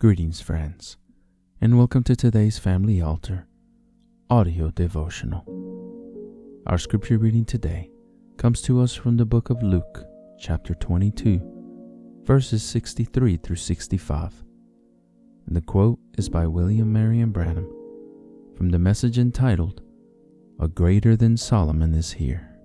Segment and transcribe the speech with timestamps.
[0.00, 0.96] Greetings, friends,
[1.60, 3.48] and welcome to today's Family Altar
[4.30, 5.44] audio devotional.
[6.68, 7.90] Our scripture reading today
[8.36, 10.04] comes to us from the book of Luke,
[10.38, 11.40] chapter 22,
[12.22, 14.44] verses 63 through 65.
[15.48, 17.68] And the quote is by William Marrion Branham
[18.56, 19.82] from the message entitled,
[20.60, 22.56] A Greater Than Solomon is Here.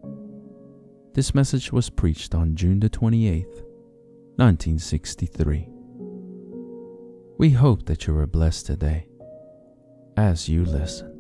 [1.16, 3.64] This message was preached on June the 28th,
[4.36, 5.73] 1963.
[7.44, 9.06] We hope that you were blessed today
[10.16, 11.12] as you listen.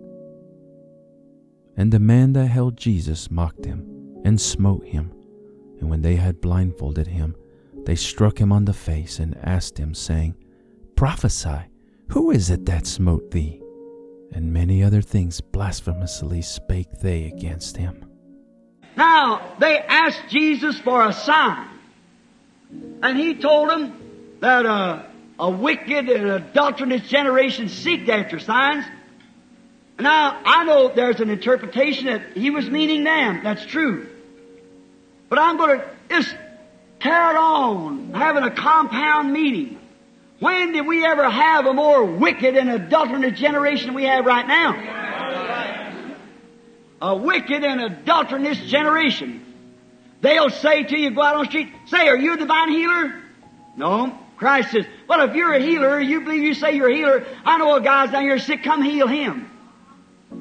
[1.75, 5.11] And the man that held Jesus mocked him and smote him.
[5.81, 7.35] And when they had blindfolded him,
[7.85, 10.35] they struck him on the face and asked him, saying,
[10.95, 11.63] Prophesy,
[12.07, 13.61] who is it that smote thee?
[14.31, 18.05] And many other things blasphemously spake they against him.
[18.95, 21.67] Now, they asked Jesus for a sign.
[23.02, 25.03] And he told them that uh,
[25.39, 28.85] a wicked and adulterous generation seek after signs.
[29.99, 33.41] Now, I know there's an interpretation that he was meaning them.
[33.43, 34.09] That's true.
[35.30, 36.35] But I'm going to just
[37.05, 39.80] it on, having a compound meaning.
[40.39, 44.47] When did we ever have a more wicked and adulterous generation than we have right
[44.47, 46.13] now?
[47.02, 49.41] A wicked and adulterous generation.
[50.21, 53.21] They'll say to you, go out on the street, say, are you a divine healer?
[53.75, 54.17] No.
[54.44, 57.58] Christ says, well, if you're a healer, you believe you say you're a healer, I
[57.58, 59.49] know a guy's down here sick, come heal him.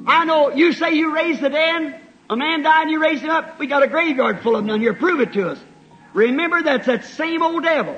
[0.09, 3.31] I know you say you raised the dead, a man died and you raised him
[3.31, 5.61] up, we got a graveyard full of them down here, prove it to us.
[6.15, 7.97] Remember that's that same old devil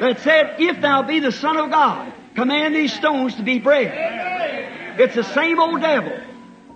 [0.00, 4.98] that said, if thou be the son of God, command these stones to be bread.
[4.98, 6.18] It's the same old devil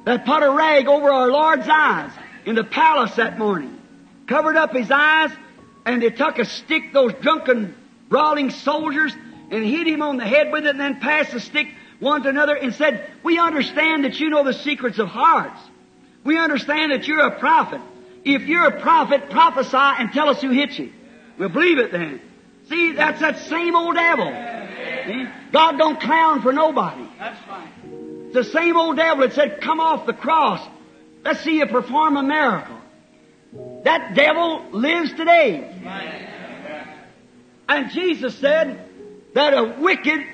[0.04, 2.12] that put a rag over our Lord's eyes
[2.46, 3.76] in the palace that morning,
[4.28, 5.32] covered up his eyes,
[5.84, 7.74] and they took a stick, those drunken
[8.10, 9.14] brawling soldiers
[9.50, 11.68] and hit him on the head with it and then passed the stick
[12.00, 15.60] one to another and said, we understand that you know the secrets of hearts.
[16.24, 17.80] We understand that you're a prophet.
[18.24, 20.92] If you're a prophet, prophesy and tell us who hit you.
[21.38, 22.20] We'll believe it then.
[22.68, 24.26] See, that's that same old devil.
[25.06, 25.26] See?
[25.52, 27.06] God don't clown for nobody.
[27.18, 28.32] That's right.
[28.32, 30.66] The same old devil that said, come off the cross.
[31.24, 32.76] Let's see you perform a miracle.
[33.84, 35.80] That devil lives today.
[35.84, 36.29] Right.
[37.70, 38.84] And Jesus said
[39.34, 40.26] that a wicked,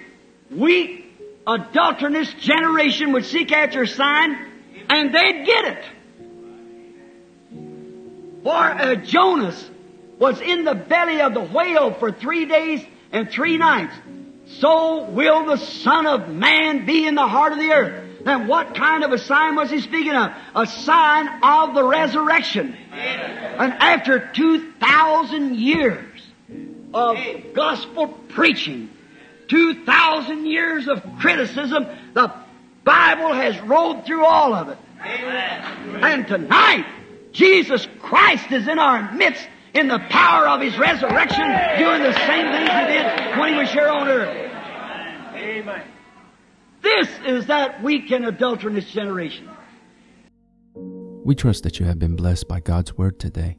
[0.51, 1.05] weak,
[1.47, 4.39] adulterous generation would seek after a sign
[4.89, 5.85] and they'd get it.
[8.43, 9.71] For uh, Jonas
[10.19, 12.83] was in the belly of the whale for three days
[13.13, 13.95] and three nights.
[14.61, 18.25] So will the Son of Man be in the heart of the earth.
[18.25, 20.33] Then what kind of a sign was he speaking of?
[20.55, 22.75] A sign of the resurrection.
[22.93, 26.16] And after 2,000 years,
[26.97, 27.19] of
[27.53, 28.89] gospel preaching,
[29.49, 32.33] 2,000 years of criticism, the
[32.85, 34.79] Bible has rolled through all of it.
[35.01, 36.03] Amen.
[36.03, 36.87] And tonight,
[37.33, 41.47] Jesus Christ is in our midst in the power of His resurrection,
[41.79, 44.53] doing the same things He did when He was here on earth.
[45.35, 45.83] Amen.
[46.83, 49.51] This is that weak and adulterous generation.
[50.75, 53.59] We trust that you have been blessed by God's Word today.